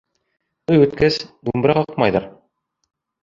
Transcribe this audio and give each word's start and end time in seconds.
Туй 0.69 0.79
үткәс, 0.85 1.19
думбыра 1.49 1.75
ҡаҡмайҙар. 1.81 2.25